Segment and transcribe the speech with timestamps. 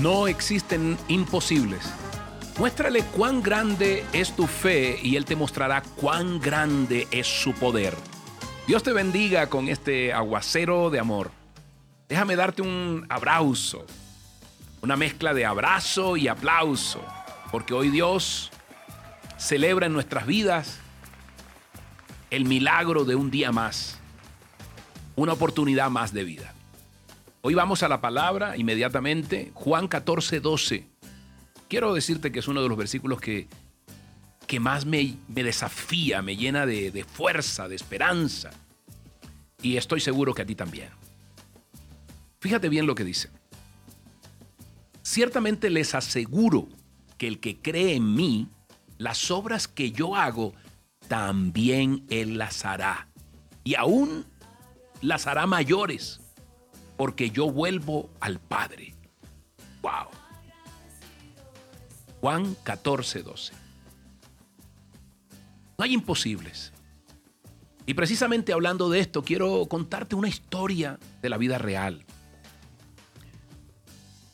[0.00, 1.92] No existen imposibles.
[2.58, 7.94] Muéstrale cuán grande es tu fe y Él te mostrará cuán grande es su poder.
[8.66, 11.30] Dios te bendiga con este aguacero de amor.
[12.08, 13.84] Déjame darte un abrazo,
[14.80, 17.04] una mezcla de abrazo y aplauso,
[17.50, 18.50] porque hoy Dios
[19.36, 20.78] celebra en nuestras vidas
[22.30, 23.98] el milagro de un día más,
[25.14, 26.54] una oportunidad más de vida.
[27.42, 30.86] Hoy vamos a la palabra inmediatamente, Juan 14, 12.
[31.68, 33.48] Quiero decirte que es uno de los versículos que,
[34.46, 38.50] que más me, me desafía, me llena de, de fuerza, de esperanza.
[39.62, 40.90] Y estoy seguro que a ti también.
[42.40, 43.30] Fíjate bien lo que dice.
[45.00, 46.68] Ciertamente les aseguro
[47.16, 48.48] que el que cree en mí,
[48.98, 50.52] las obras que yo hago,
[51.08, 53.08] también él las hará.
[53.64, 54.26] Y aún
[55.00, 56.20] las hará mayores
[57.00, 58.94] porque yo vuelvo al Padre.
[59.80, 60.08] ¡Wow!
[62.20, 63.54] Juan 14, 12.
[65.78, 66.74] No hay imposibles.
[67.86, 72.04] Y precisamente hablando de esto, quiero contarte una historia de la vida real.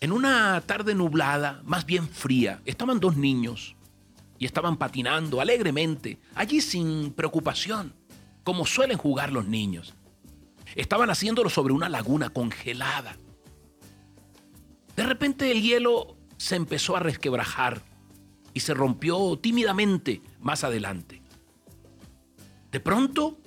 [0.00, 3.76] En una tarde nublada, más bien fría, estaban dos niños
[4.40, 7.94] y estaban patinando alegremente, allí sin preocupación,
[8.42, 9.94] como suelen jugar los niños.
[10.74, 13.16] Estaban haciéndolo sobre una laguna congelada.
[14.96, 17.82] De repente el hielo se empezó a resquebrajar
[18.52, 21.22] y se rompió tímidamente más adelante.
[22.70, 23.38] De pronto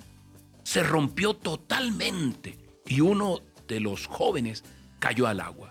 [0.62, 4.64] se rompió totalmente y uno de los jóvenes
[4.98, 5.70] cayó al agua.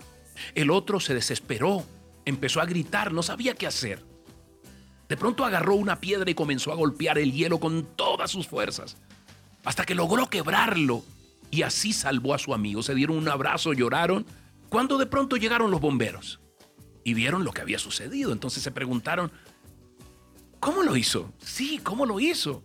[0.56, 1.84] El otro se desesperó,
[2.26, 4.06] empezó a gritar, no sabía qué hacer.
[5.08, 8.98] De pronto agarró una piedra y comenzó a golpear el hielo con todas sus fuerzas,
[9.64, 11.04] hasta que logró quebrarlo
[11.52, 12.84] y así salvó a su amigo.
[12.84, 14.26] Se dieron un abrazo, lloraron,
[14.70, 16.40] cuando de pronto llegaron los bomberos
[17.04, 18.32] y vieron lo que había sucedido.
[18.32, 19.32] Entonces se preguntaron,
[20.60, 21.34] ¿cómo lo hizo?
[21.40, 22.64] Sí, ¿cómo lo hizo?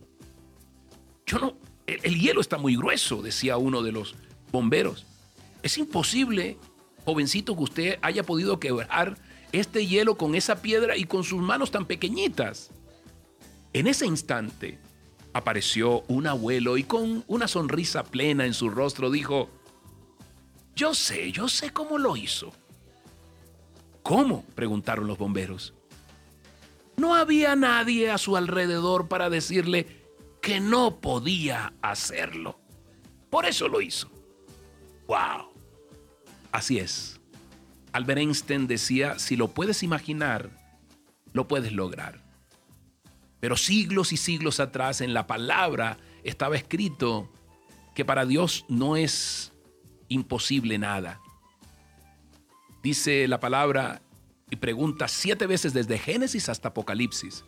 [1.27, 1.57] Yo no,
[1.87, 4.15] el, el hielo está muy grueso, decía uno de los
[4.53, 5.07] bomberos.
[5.63, 6.59] Es imposible,
[7.05, 9.17] jovencito, que usted haya podido quebrar
[9.53, 12.71] este hielo con esa piedra y con sus manos tan pequeñitas.
[13.73, 14.79] En ese instante,
[15.35, 19.51] apareció un abuelo y con una sonrisa plena en su rostro dijo,
[20.75, 22.53] yo sé, yo sé cómo lo hizo.
[24.03, 24.45] ¿Cómo?
[24.55, 25.75] preguntaron los bomberos.
[26.97, 30.05] No había nadie a su alrededor para decirle
[30.41, 32.61] que no podía hacerlo.
[33.29, 34.09] Por eso lo hizo.
[35.09, 35.53] ¡Wow!
[36.53, 37.21] Así es.
[37.93, 40.51] Albert Einstein decía, si lo puedes imaginar,
[41.33, 42.24] lo puedes lograr.
[43.45, 47.31] Pero siglos y siglos atrás en la palabra estaba escrito
[47.95, 49.53] que para Dios no es
[50.09, 51.21] imposible nada.
[52.83, 54.01] Dice la palabra
[54.49, 57.45] y pregunta siete veces desde Génesis hasta Apocalipsis.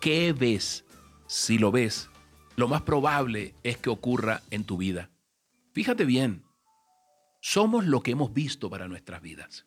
[0.00, 0.84] ¿Qué ves?
[1.28, 2.10] Si lo ves,
[2.56, 5.08] lo más probable es que ocurra en tu vida.
[5.72, 6.42] Fíjate bien,
[7.40, 9.66] somos lo que hemos visto para nuestras vidas.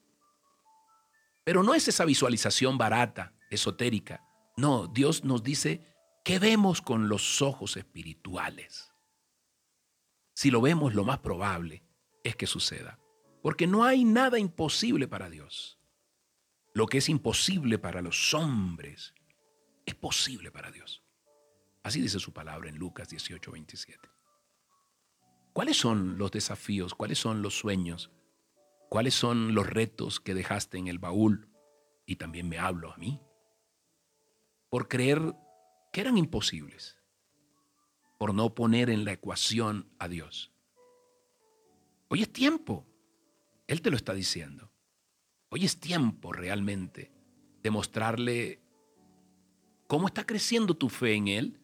[1.45, 4.24] Pero no es esa visualización barata, esotérica,
[4.57, 5.81] no, Dios nos dice
[6.23, 8.91] que vemos con los ojos espirituales.
[10.33, 11.83] Si lo vemos, lo más probable
[12.23, 12.99] es que suceda.
[13.41, 15.77] Porque no hay nada imposible para Dios.
[16.73, 19.13] Lo que es imposible para los hombres
[19.85, 21.03] es posible para Dios.
[21.83, 24.09] Así dice su palabra en Lucas 18, 27.
[25.53, 26.95] ¿Cuáles son los desafíos?
[26.95, 28.11] ¿Cuáles son los sueños?
[28.89, 31.49] ¿Cuáles son los retos que dejaste en el baúl?
[32.05, 33.21] Y también me hablo a mí
[34.69, 35.35] por creer
[35.91, 36.97] que eran imposibles,
[38.17, 40.51] por no poner en la ecuación a Dios.
[42.07, 42.85] Hoy es tiempo,
[43.67, 44.71] Él te lo está diciendo.
[45.49, 47.11] Hoy es tiempo realmente
[47.63, 48.61] de mostrarle
[49.87, 51.59] cómo está creciendo tu fe en Él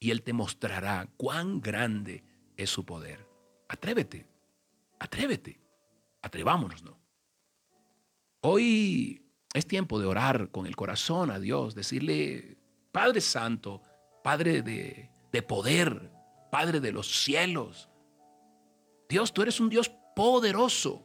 [0.00, 2.24] y Él te mostrará cuán grande
[2.56, 3.26] es su poder.
[3.68, 4.26] Atrévete,
[4.98, 5.60] atrévete,
[6.22, 6.98] atrevámonos, ¿no?
[8.40, 9.27] Hoy
[9.58, 12.56] es tiempo de orar con el corazón a Dios, decirle,
[12.92, 13.82] Padre Santo,
[14.22, 16.10] Padre de, de poder,
[16.50, 17.88] Padre de los cielos.
[19.08, 21.04] Dios, tú eres un Dios poderoso,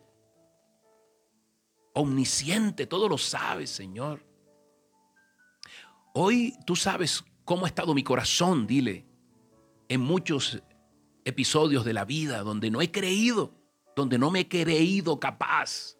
[1.93, 4.25] omnisciente, todo lo sabes, Señor.
[6.13, 9.05] Hoy tú sabes cómo ha estado mi corazón, dile,
[9.89, 10.61] en muchos
[11.25, 13.53] episodios de la vida donde no he creído,
[13.95, 15.97] donde no me he creído capaz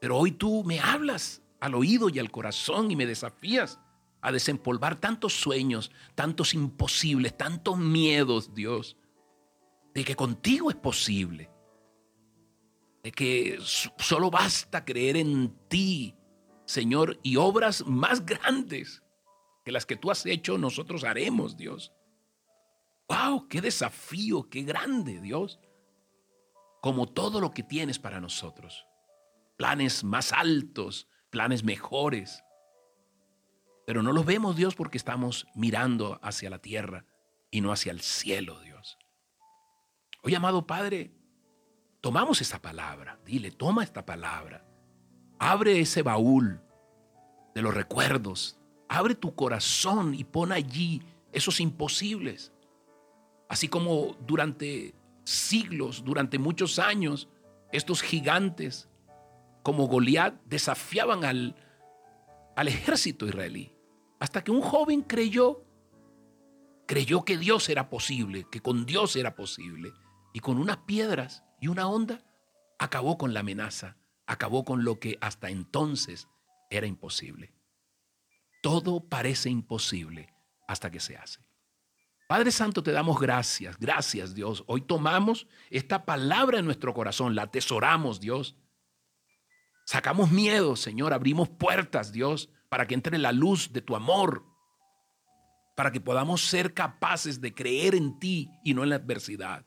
[0.00, 3.80] pero hoy tú me hablas al oído y al corazón y me desafías
[4.20, 8.96] a desempolvar tantos sueños, tantos imposibles, tantos miedos, Dios,
[9.94, 11.50] de que contigo es posible.
[13.06, 16.16] de que solo basta creer en ti,
[16.64, 19.04] Señor, y obras más grandes
[19.64, 21.92] que las que tú has hecho, nosotros haremos, Dios.
[23.08, 23.46] ¡Wow!
[23.46, 24.50] ¡Qué desafío!
[24.50, 25.60] ¡Qué grande, Dios!
[26.82, 28.84] Como todo lo que tienes para nosotros.
[29.56, 32.42] Planes más altos, planes mejores.
[33.86, 37.04] Pero no los vemos, Dios, porque estamos mirando hacia la tierra
[37.50, 38.98] y no hacia el cielo, Dios.
[40.22, 41.12] Hoy, amado Padre,
[42.00, 43.18] tomamos esa palabra.
[43.24, 44.66] Dile, toma esta palabra.
[45.38, 46.60] Abre ese baúl
[47.54, 51.02] de los recuerdos, Abre tu corazón y pon allí
[51.32, 52.52] esos imposibles.
[53.48, 54.94] Así como durante
[55.24, 57.28] siglos, durante muchos años,
[57.72, 58.88] estos gigantes
[59.66, 61.56] como Goliat desafiaban al,
[62.54, 63.76] al ejército israelí.
[64.20, 65.64] Hasta que un joven creyó,
[66.86, 69.92] creyó que Dios era posible, que con Dios era posible.
[70.32, 72.22] Y con unas piedras y una onda
[72.78, 73.96] acabó con la amenaza,
[74.28, 76.28] acabó con lo que hasta entonces
[76.70, 77.52] era imposible.
[78.62, 80.32] Todo parece imposible
[80.68, 81.40] hasta que se hace.
[82.28, 84.62] Padre Santo, te damos gracias, gracias Dios.
[84.68, 88.54] Hoy tomamos esta palabra en nuestro corazón, la atesoramos Dios.
[89.86, 94.44] Sacamos miedo, Señor, abrimos puertas, Dios, para que entre la luz de tu amor,
[95.76, 99.64] para que podamos ser capaces de creer en ti y no en la adversidad.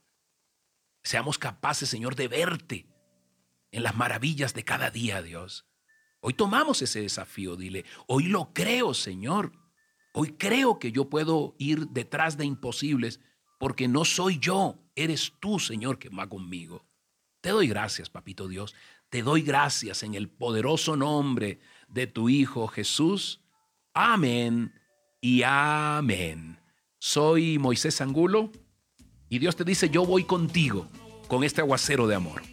[1.04, 2.89] Seamos capaces, Señor, de verte
[3.71, 5.66] en las maravillas de cada día, Dios.
[6.19, 9.54] Hoy tomamos ese desafío, dile, hoy lo creo, Señor.
[10.13, 13.21] Hoy creo que yo puedo ir detrás de imposibles
[13.57, 16.86] porque no soy yo, eres tú, Señor, que va conmigo.
[17.42, 18.75] Te doy gracias, Papito Dios.
[19.09, 23.41] Te doy gracias en el poderoso nombre de tu Hijo Jesús.
[23.94, 24.71] Amén
[25.19, 26.59] y amén.
[27.00, 28.51] Soy Moisés Angulo
[29.27, 30.88] y Dios te dice, yo voy contigo
[31.27, 32.44] con este aguacero de amor.